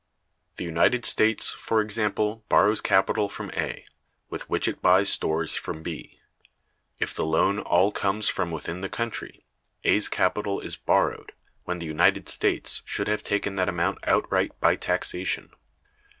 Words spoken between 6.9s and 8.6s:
If the loan all comes from